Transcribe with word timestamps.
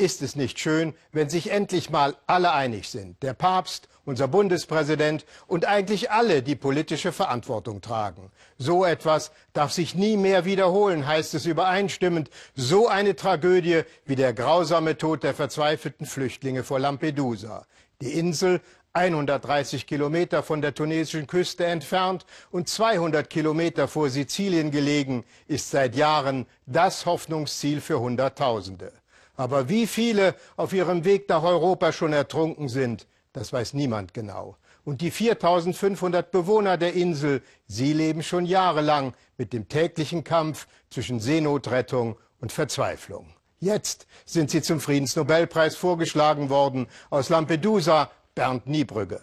Ist 0.00 0.22
es 0.22 0.36
nicht 0.36 0.60
schön, 0.60 0.94
wenn 1.10 1.28
sich 1.28 1.50
endlich 1.50 1.90
mal 1.90 2.14
alle 2.28 2.52
einig 2.52 2.88
sind? 2.88 3.20
Der 3.20 3.34
Papst, 3.34 3.88
unser 4.04 4.28
Bundespräsident 4.28 5.26
und 5.48 5.64
eigentlich 5.64 6.12
alle, 6.12 6.40
die 6.40 6.54
politische 6.54 7.10
Verantwortung 7.10 7.80
tragen. 7.80 8.30
So 8.58 8.84
etwas 8.84 9.32
darf 9.54 9.72
sich 9.72 9.96
nie 9.96 10.16
mehr 10.16 10.44
wiederholen, 10.44 11.04
heißt 11.04 11.34
es 11.34 11.46
übereinstimmend. 11.46 12.30
So 12.54 12.86
eine 12.86 13.16
Tragödie 13.16 13.82
wie 14.04 14.14
der 14.14 14.32
grausame 14.32 14.96
Tod 14.96 15.24
der 15.24 15.34
verzweifelten 15.34 16.06
Flüchtlinge 16.06 16.62
vor 16.62 16.78
Lampedusa. 16.78 17.66
Die 18.00 18.12
Insel 18.12 18.60
130 18.92 19.84
Kilometer 19.88 20.44
von 20.44 20.62
der 20.62 20.74
tunesischen 20.74 21.26
Küste 21.26 21.66
entfernt 21.66 22.24
und 22.52 22.68
200 22.68 23.28
Kilometer 23.28 23.88
vor 23.88 24.10
Sizilien 24.10 24.70
gelegen, 24.70 25.24
ist 25.48 25.72
seit 25.72 25.96
Jahren 25.96 26.46
das 26.66 27.04
Hoffnungsziel 27.04 27.80
für 27.80 27.98
Hunderttausende. 27.98 28.92
Aber 29.38 29.68
wie 29.68 29.86
viele 29.86 30.34
auf 30.56 30.72
ihrem 30.72 31.04
Weg 31.04 31.28
nach 31.28 31.44
Europa 31.44 31.92
schon 31.92 32.12
ertrunken 32.12 32.68
sind, 32.68 33.06
das 33.32 33.52
weiß 33.52 33.72
niemand 33.72 34.12
genau. 34.12 34.56
Und 34.84 35.00
die 35.00 35.12
4500 35.12 36.32
Bewohner 36.32 36.76
der 36.76 36.94
Insel, 36.94 37.42
sie 37.68 37.92
leben 37.92 38.24
schon 38.24 38.46
jahrelang 38.46 39.14
mit 39.36 39.52
dem 39.52 39.68
täglichen 39.68 40.24
Kampf 40.24 40.66
zwischen 40.90 41.20
Seenotrettung 41.20 42.16
und 42.40 42.50
Verzweiflung. 42.50 43.32
Jetzt 43.60 44.08
sind 44.24 44.50
sie 44.50 44.60
zum 44.60 44.80
Friedensnobelpreis 44.80 45.76
vorgeschlagen 45.76 46.50
worden. 46.50 46.88
Aus 47.08 47.28
Lampedusa 47.28 48.10
Bernd 48.34 48.66
Niebrügge. 48.66 49.20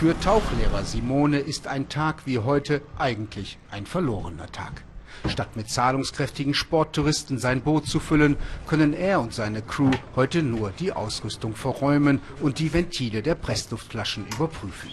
Für 0.00 0.18
Tauchlehrer 0.18 0.82
Simone 0.82 1.38
ist 1.38 1.68
ein 1.68 1.88
Tag 1.88 2.26
wie 2.26 2.40
heute 2.40 2.82
eigentlich 2.98 3.58
ein 3.70 3.86
verlorener 3.86 4.50
Tag. 4.50 4.85
Statt 5.28 5.56
mit 5.56 5.68
zahlungskräftigen 5.68 6.54
Sporttouristen 6.54 7.38
sein 7.38 7.62
Boot 7.62 7.86
zu 7.86 8.00
füllen, 8.00 8.36
können 8.66 8.92
er 8.92 9.20
und 9.20 9.34
seine 9.34 9.62
Crew 9.62 9.90
heute 10.14 10.42
nur 10.42 10.70
die 10.70 10.92
Ausrüstung 10.92 11.54
verräumen 11.54 12.20
und 12.40 12.58
die 12.58 12.72
Ventile 12.72 13.22
der 13.22 13.34
Pressluftflaschen 13.34 14.26
überprüfen. 14.36 14.90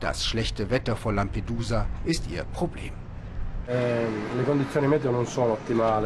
Das 0.00 0.24
schlechte 0.24 0.70
Wetter 0.70 0.96
vor 0.96 1.12
Lampedusa 1.12 1.86
ist 2.04 2.30
ihr 2.30 2.44
Problem. 2.44 2.92
Eh, 3.68 4.06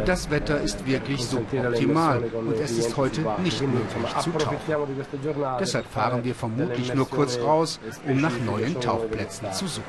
das 0.06 0.30
Wetter 0.30 0.60
ist 0.62 0.86
wirklich 0.86 1.22
suboptimal 1.22 2.22
und 2.32 2.58
es 2.58 2.70
ist 2.78 2.96
heute 2.96 3.20
nicht 3.42 3.60
möglich 3.60 4.16
zu 4.20 4.30
tauchen. 4.30 4.56
Deshalb 5.60 5.86
fahren 5.86 6.24
wir 6.24 6.34
vermutlich 6.34 6.94
nur 6.94 7.08
kurz 7.08 7.38
raus, 7.38 7.78
um 8.08 8.18
nach 8.20 8.32
neuen 8.46 8.80
Tauchplätzen 8.80 9.52
zu 9.52 9.66
suchen. 9.66 9.84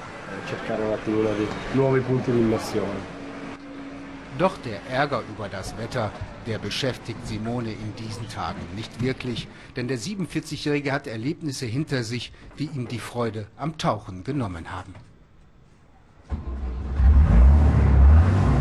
Doch 4.41 4.57
der 4.57 4.83
Ärger 4.89 5.21
über 5.29 5.49
das 5.49 5.77
Wetter, 5.77 6.11
der 6.47 6.57
beschäftigt 6.57 7.27
Simone 7.27 7.73
in 7.73 7.95
diesen 7.95 8.27
Tagen 8.27 8.59
nicht 8.75 8.99
wirklich, 8.99 9.47
denn 9.75 9.87
der 9.87 9.99
47-Jährige 9.99 10.91
hat 10.91 11.05
Erlebnisse 11.05 11.67
hinter 11.67 12.03
sich, 12.03 12.33
die 12.57 12.65
ihm 12.65 12.87
die 12.87 12.97
Freude 12.97 13.45
am 13.55 13.77
Tauchen 13.77 14.23
genommen 14.23 14.71
haben. 14.71 14.95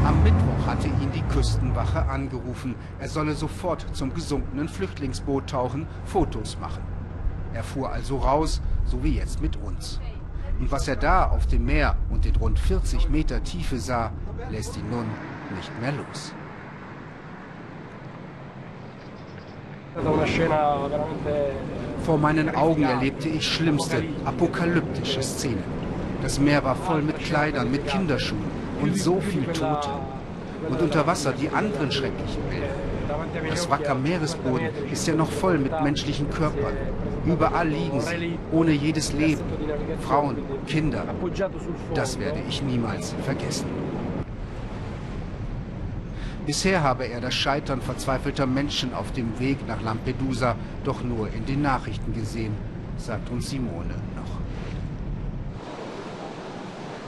Am 0.05 0.23
Mittwoch 0.23 0.67
hatte 0.67 0.89
ihn 0.89 1.13
die 1.15 1.33
Küstenwache 1.33 2.03
angerufen, 2.03 2.75
er 2.99 3.09
solle 3.09 3.33
sofort 3.33 3.87
zum 3.97 4.13
gesunkenen 4.13 4.69
Flüchtlingsboot 4.69 5.49
tauchen, 5.49 5.87
Fotos 6.05 6.59
machen. 6.61 6.83
Er 7.55 7.65
fuhr 7.65 7.91
also 7.91 8.19
raus, 8.19 8.61
so 8.85 9.03
wie 9.03 9.17
jetzt 9.17 9.41
mit 9.41 9.57
uns. 9.57 9.99
Und 10.59 10.71
was 10.71 10.89
er 10.89 10.97
da 10.97 11.31
auf 11.31 11.47
dem 11.47 11.65
Meer 11.65 11.97
und 12.11 12.27
in 12.27 12.37
rund 12.37 12.59
40 12.59 13.09
Meter 13.09 13.43
Tiefe 13.43 13.79
sah, 13.79 14.13
lässt 14.51 14.77
ihn 14.77 14.91
nun 14.91 15.07
nicht 15.51 15.81
mehr 15.81 15.93
los. 15.93 16.33
Vor 22.05 22.19
meinen 22.19 22.55
Augen 22.55 22.85
erlebte 22.85 23.29
ich 23.29 23.47
schlimmste, 23.47 24.05
apokalyptische 24.25 25.23
Szenen. 25.23 25.65
Das 26.23 26.39
Meer 26.39 26.63
war 26.65 26.77
voll 26.77 27.03
mit 27.03 27.19
Kleidern, 27.19 27.71
mit 27.71 27.87
Kinderschuhen 27.87 28.51
und 28.83 28.97
so 28.97 29.21
viel 29.21 29.45
Tote. 29.47 29.89
Und 30.69 30.81
unter 30.81 31.07
Wasser 31.07 31.33
die 31.33 31.49
anderen 31.49 31.91
schrecklichen 31.91 32.43
Bilder. 32.51 33.49
Das 33.49 33.69
Wacker 33.69 33.95
Meeresboden 33.95 34.69
ist 34.91 35.07
ja 35.07 35.15
noch 35.15 35.31
voll 35.31 35.59
mit 35.59 35.73
menschlichen 35.83 36.31
Körpern. 36.31 36.77
Überall 37.27 37.69
liegen 37.69 38.01
sie, 38.01 38.39
ohne 38.53 38.73
jedes 38.73 39.13
Leben. 39.13 39.43
Frauen, 40.01 40.37
Kinder. 40.67 41.05
Das 41.95 42.19
werde 42.19 42.41
ich 42.49 42.63
niemals 42.63 43.15
vergessen. 43.25 43.67
Bisher 46.51 46.83
habe 46.83 47.05
er 47.07 47.21
das 47.21 47.35
Scheitern 47.35 47.81
verzweifelter 47.81 48.45
Menschen 48.45 48.93
auf 48.93 49.13
dem 49.13 49.39
Weg 49.39 49.69
nach 49.69 49.81
Lampedusa 49.83 50.57
doch 50.83 51.01
nur 51.05 51.33
in 51.33 51.47
den 51.47 51.63
Nachrichten 51.63 52.13
gesehen, 52.13 52.57
sagt 52.99 53.31
uns 53.31 53.51
Simone 53.51 53.95
noch. 54.17 54.41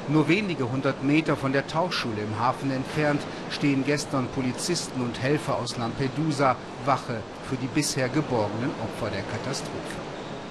Nur 0.06 0.28
wenige 0.28 0.70
hundert 0.70 1.02
Meter 1.02 1.34
von 1.36 1.52
der 1.52 1.66
Tauchschule 1.66 2.22
im 2.22 2.38
Hafen 2.38 2.70
entfernt 2.70 3.20
stehen 3.50 3.82
gestern 3.84 4.28
Polizisten 4.28 5.00
und 5.00 5.20
Helfer 5.20 5.56
aus 5.56 5.76
Lampedusa 5.76 6.54
Wache 6.84 7.20
für 7.50 7.56
die 7.56 7.66
bisher 7.66 8.08
geborgenen 8.08 8.70
Opfer 8.80 9.10
der 9.10 9.24
Katastrophe. 9.24 9.96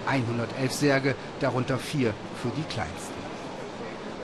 111 0.06 0.74
Särge, 0.74 1.16
darunter 1.40 1.78
vier 1.78 2.14
für 2.44 2.50
die 2.58 2.64
kleinsten. 2.64 3.22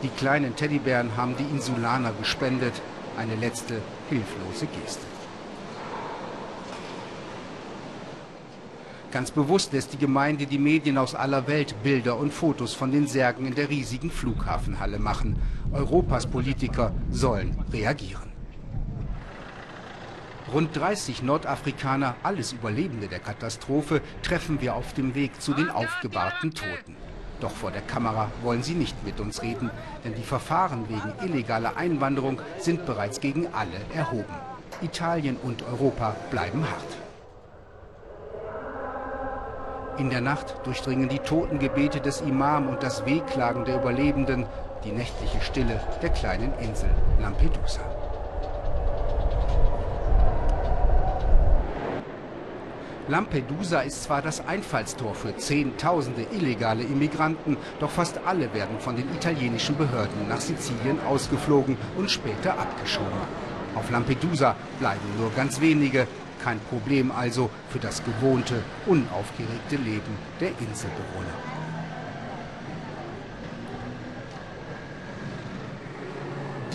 Die 0.04 0.10
kleinen 0.10 0.58
Teddybären 0.58 1.16
haben 1.16 1.38
die 1.38 1.56
Insulaner 1.56 2.12
gespendet, 2.20 2.74
eine 3.18 3.36
letzte 3.36 3.82
hilflose 4.10 4.68
Geste. 4.68 5.06
Ganz 9.12 9.32
bewusst 9.32 9.72
lässt 9.74 9.94
die 9.94 9.98
Gemeinde 9.98 10.46
die 10.46 10.58
Medien 10.58 10.98
aus 10.98 11.16
aller 11.16 11.48
Welt 11.48 11.76
Bilder 11.82 12.18
und 12.18 12.34
Fotos 12.34 12.74
von 12.74 12.92
den 12.92 13.08
Särgen 13.08 13.46
in 13.46 13.56
der 13.56 13.70
riesigen 13.70 14.12
Flughafenhalle 14.12 15.00
machen. 15.00 15.42
Europas 15.72 16.28
Politiker 16.28 16.94
sollen 17.10 17.58
reagieren. 17.72 18.32
Rund 20.54 20.76
30 20.76 21.24
Nordafrikaner, 21.24 22.16
alles 22.24 22.54
Überlebende 22.54 23.08
der 23.08 23.20
Katastrophe, 23.20 24.02
treffen 24.24 24.62
wir 24.62 24.76
auf 24.76 24.94
dem 24.94 25.16
Weg 25.16 25.42
zu 25.42 25.54
den 25.54 25.70
aufgebahrten 25.70 26.54
Toten. 26.54 26.96
Doch 27.40 27.52
vor 27.52 27.72
der 27.72 27.82
Kamera 27.82 28.32
wollen 28.42 28.64
sie 28.64 28.74
nicht 28.74 28.96
mit 29.06 29.20
uns 29.20 29.42
reden, 29.42 29.70
denn 30.04 30.16
die 30.16 30.24
Verfahren 30.24 30.88
wegen 30.90 31.14
illegaler 31.24 31.78
Einwanderung 31.78 32.42
sind 32.58 32.86
bereits 32.86 33.20
gegen 33.20 33.48
alle 33.54 33.80
erhoben. 33.94 34.34
Italien 34.82 35.38
und 35.44 35.64
Europa 35.64 36.16
bleiben 36.32 36.64
hart. 36.64 36.98
In 40.00 40.12
der 40.12 40.22
Nacht 40.22 40.56
durchdringen 40.64 41.10
die 41.10 41.20
Totengebete 41.20 42.00
des 42.00 42.22
Imam 42.22 42.70
und 42.70 42.84
das 42.84 43.06
Wehklagen 43.06 43.66
der 43.66 43.78
Überlebenden 43.78 44.46
die 44.84 44.92
nächtliche 44.92 45.42
Stille 45.42 45.80
der 46.04 46.10
kleinen 46.10 46.54
Insel 46.60 46.90
Lampedusa. 47.20 47.82
Lampedusa 53.10 53.82
ist 53.82 54.04
zwar 54.04 54.22
das 54.22 54.46
Einfallstor 54.46 55.16
für 55.16 55.38
Zehntausende 55.38 56.28
illegale 56.34 56.84
Immigranten, 56.84 57.56
doch 57.80 57.90
fast 57.90 58.20
alle 58.26 58.54
werden 58.54 58.82
von 58.82 58.98
den 58.98 59.10
italienischen 59.16 59.78
Behörden 59.78 60.28
nach 60.28 60.42
Sizilien 60.42 61.00
ausgeflogen 61.08 61.78
und 61.96 62.12
später 62.12 62.60
abgeschoben. 62.60 63.22
Auf 63.76 63.90
Lampedusa 63.92 64.58
bleiben 64.80 65.08
nur 65.18 65.32
ganz 65.32 65.62
wenige, 65.62 66.06
kein 66.44 66.60
Problem 66.60 67.12
also 67.12 67.50
für 67.70 67.80
das 67.80 68.04
gewohnte, 68.04 68.62
unaufgeregte 68.86 69.78
Leben 69.78 70.18
der 70.42 70.50
Inselbewohner. 70.50 71.38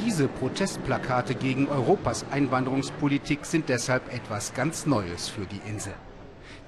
Diese 0.05 0.29
Protestplakate 0.29 1.35
gegen 1.35 1.69
Europas 1.69 2.25
Einwanderungspolitik 2.31 3.45
sind 3.45 3.69
deshalb 3.69 4.13
etwas 4.13 4.55
ganz 4.55 4.87
Neues 4.87 5.29
für 5.29 5.45
die 5.45 5.61
Insel. 5.69 5.93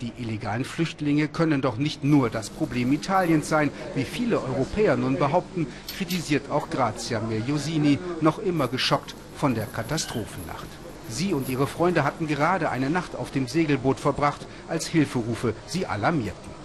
Die 0.01 0.13
illegalen 0.19 0.65
Flüchtlinge 0.65 1.29
können 1.29 1.63
doch 1.63 1.77
nicht 1.77 2.03
nur 2.03 2.29
das 2.29 2.51
Problem 2.51 2.93
Italiens 2.93 3.49
sein, 3.49 3.71
wie 3.95 4.05
viele 4.05 4.41
Europäer 4.41 4.97
nun 4.97 5.19
behaupten, 5.19 5.67
kritisiert 5.97 6.51
auch 6.51 6.69
Grazia 6.69 7.21
Meliosini, 7.21 7.99
noch 8.21 8.39
immer 8.39 8.69
geschockt 8.69 9.15
von 9.37 9.55
der 9.55 9.67
Katastrophennacht. 9.67 10.67
Sie 11.09 11.33
und 11.33 11.49
ihre 11.49 11.67
Freunde 11.67 12.03
hatten 12.03 12.27
gerade 12.27 12.71
eine 12.71 12.91
Nacht 12.91 13.15
auf 13.15 13.31
dem 13.31 13.47
Segelboot 13.47 14.01
verbracht, 14.01 14.47
als 14.69 14.87
Hilferufe 14.87 15.55
sie 15.67 15.87
alarmierten. 15.87 16.64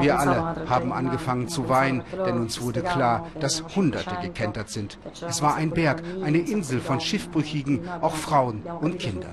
Wir 0.00 0.18
alle 0.18 0.68
haben 0.68 0.92
angefangen 0.92 1.48
zu 1.48 1.68
weinen, 1.68 2.02
denn 2.12 2.38
uns 2.38 2.60
wurde 2.60 2.82
klar, 2.82 3.26
dass 3.40 3.64
Hunderte 3.74 4.16
gekentert 4.22 4.70
sind. 4.70 4.98
Es 5.26 5.42
war 5.42 5.54
ein 5.56 5.70
Berg, 5.70 6.02
eine 6.24 6.38
Insel 6.38 6.80
von 6.80 7.00
Schiffbrüchigen, 7.00 7.88
auch 8.00 8.14
Frauen 8.14 8.62
und 8.80 8.98
Kinder. 8.98 9.28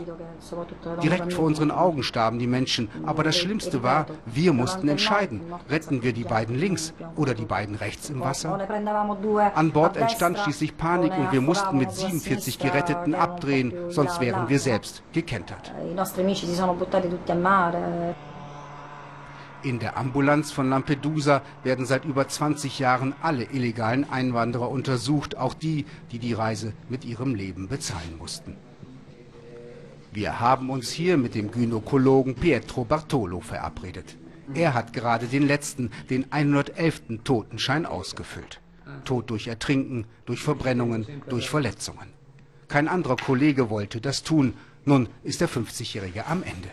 Direkt 1.02 1.34
vor 1.34 1.46
unseren 1.46 1.72
Augen 1.72 2.04
starben 2.04 2.40
die 2.40 2.48
Menschen, 2.48 2.90
aber 3.06 3.24
das 3.24 3.38
Schlimmste 3.38 3.84
war, 3.84 4.06
wir 4.26 4.54
mussten 4.54 4.88
entscheiden, 4.88 5.42
retten 5.70 6.04
wir 6.04 6.14
die 6.14 6.24
beiden 6.24 6.58
links 6.58 6.94
oder 7.16 7.34
die 7.34 7.46
beiden 7.46 7.76
rechts 7.76 8.10
im 8.10 8.22
Wasser? 8.22 8.60
An 9.56 9.72
Bord 9.72 9.98
entstand 9.98 10.40
schließlich 10.40 10.78
Panik 10.78 11.18
und 11.18 11.32
wir 11.32 11.42
mussten 11.42 11.78
mit 11.78 11.92
47 11.92 12.60
Geretteten 12.60 13.16
abdrehen, 13.16 13.74
sonst 13.90 14.20
wären 14.20 14.50
wir 14.50 14.60
selbst 14.60 15.04
gekentert. 15.14 15.74
In 19.64 19.80
der 19.80 19.96
Ambulanz 19.96 20.52
von 20.52 20.70
Lampedusa 20.70 21.42
werden 21.64 21.86
seit 21.86 22.04
über 22.04 22.28
20 22.28 22.80
Jahren 22.80 23.14
alle 23.22 23.46
illegalen 23.46 24.10
Einwanderer 24.10 24.70
untersucht, 24.70 25.38
auch 25.38 25.54
die, 25.54 25.86
die 26.12 26.20
die 26.20 26.34
Reise 26.34 26.74
mit 26.90 27.06
ihrem 27.06 27.34
Leben 27.34 27.70
bezahlen 27.70 28.18
mussten. 28.18 28.58
Wir 30.12 30.42
haben 30.42 30.70
uns 30.70 30.92
hier 30.92 31.16
mit 31.16 31.34
dem 31.34 31.50
Gynäkologen 31.50 32.36
Pietro 32.36 32.84
Bartolo 32.84 33.40
verabredet. 33.40 34.18
Er 34.54 34.74
hat 34.74 34.92
gerade 34.92 35.28
den 35.28 35.48
letzten, 35.48 35.92
den 36.10 36.30
111. 36.30 37.24
Totenschein 37.24 37.86
ausgefüllt. 37.86 38.60
Tod 39.06 39.30
durch 39.30 39.48
Ertrinken, 39.48 40.06
durch 40.26 40.42
Verbrennungen, 40.42 41.08
durch 41.30 41.50
Verletzungen. 41.50 42.10
Kein 42.68 42.90
anderer 42.90 43.16
Kollege 43.16 43.70
wollte 43.70 44.02
das 44.02 44.24
tun. 44.24 44.56
Nun 44.86 45.08
ist 45.24 45.40
der 45.42 45.50
50-Jährige 45.50 46.26
am 46.28 46.44
Ende. 46.44 46.70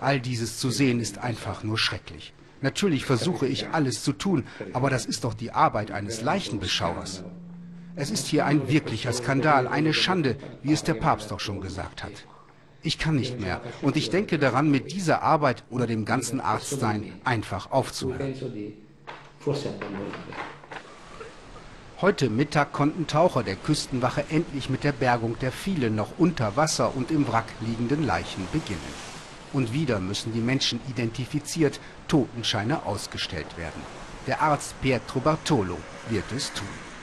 All 0.00 0.20
dieses 0.20 0.58
zu 0.58 0.70
sehen 0.70 1.00
ist 1.00 1.18
einfach 1.18 1.62
nur 1.62 1.78
schrecklich. 1.78 2.32
Natürlich 2.60 3.04
versuche 3.04 3.46
ich 3.46 3.68
alles 3.68 4.02
zu 4.02 4.12
tun, 4.12 4.44
aber 4.72 4.90
das 4.90 5.06
ist 5.06 5.24
doch 5.24 5.34
die 5.34 5.50
Arbeit 5.50 5.90
eines 5.90 6.22
Leichenbeschauers. 6.22 7.22
Es 7.96 8.10
ist 8.10 8.26
hier 8.26 8.46
ein 8.46 8.68
wirklicher 8.68 9.12
Skandal, 9.12 9.68
eine 9.68 9.94
Schande, 9.94 10.36
wie 10.62 10.72
es 10.72 10.82
der 10.82 10.94
Papst 10.94 11.30
doch 11.30 11.40
schon 11.40 11.60
gesagt 11.60 12.02
hat. 12.02 12.26
Ich 12.82 12.98
kann 12.98 13.16
nicht 13.16 13.40
mehr 13.40 13.60
und 13.82 13.96
ich 13.96 14.10
denke 14.10 14.38
daran, 14.38 14.70
mit 14.70 14.92
dieser 14.92 15.22
Arbeit 15.22 15.64
oder 15.70 15.86
dem 15.86 16.04
ganzen 16.04 16.40
Arztsein 16.40 17.12
einfach 17.24 17.70
aufzuhören. 17.70 18.34
Heute 22.00 22.28
Mittag 22.28 22.72
konnten 22.72 23.06
Taucher 23.06 23.44
der 23.44 23.54
Küstenwache 23.54 24.24
endlich 24.28 24.68
mit 24.68 24.82
der 24.82 24.90
Bergung 24.90 25.38
der 25.38 25.52
vielen 25.52 25.94
noch 25.94 26.18
unter 26.18 26.56
Wasser 26.56 26.96
und 26.96 27.12
im 27.12 27.28
Wrack 27.28 27.44
liegenden 27.60 28.04
Leichen 28.04 28.48
beginnen. 28.52 28.80
Und 29.52 29.72
wieder 29.72 30.00
müssen 30.00 30.32
die 30.32 30.40
Menschen 30.40 30.80
identifiziert, 30.90 31.78
Totenscheine 32.08 32.84
ausgestellt 32.84 33.56
werden. 33.56 33.80
Der 34.26 34.42
Arzt 34.42 34.74
Pietro 34.82 35.20
Bartolo 35.20 35.78
wird 36.08 36.32
es 36.36 36.52
tun. 36.52 36.93